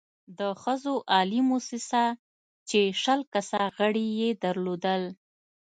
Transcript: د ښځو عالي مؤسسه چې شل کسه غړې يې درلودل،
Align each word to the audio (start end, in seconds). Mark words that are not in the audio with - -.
د 0.39 0.41
ښځو 0.61 0.93
عالي 1.13 1.41
مؤسسه 1.49 2.03
چې 2.69 2.79
شل 3.01 3.19
کسه 3.33 3.61
غړې 3.77 4.07
يې 4.19 4.29
درلودل، 4.43 5.03